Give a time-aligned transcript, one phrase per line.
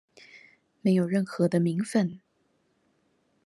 [0.81, 2.21] 沒有任何的名份